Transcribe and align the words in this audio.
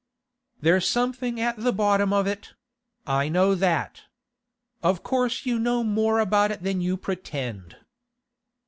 'There's 0.61 0.89
something 0.89 1.39
at 1.39 1.55
the 1.57 1.71
bottom 1.71 2.11
of 2.11 2.25
it; 2.25 2.55
I 3.05 3.29
know 3.29 3.53
that. 3.53 4.05
Of 4.81 5.03
course 5.03 5.45
you 5.45 5.59
know 5.59 5.83
more 5.83 6.17
about 6.17 6.49
it 6.49 6.63
than 6.63 6.81
you 6.81 6.97
pretend. 6.97 7.75